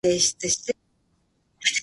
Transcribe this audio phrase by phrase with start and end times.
[0.03, 0.17] 必
[0.49, 0.75] ず、か
[1.61, 1.79] つ